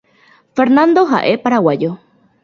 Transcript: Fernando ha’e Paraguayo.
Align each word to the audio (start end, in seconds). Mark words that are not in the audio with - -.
Fernando 0.55 1.03
ha’e 1.11 1.33
Paraguayo. 1.43 1.91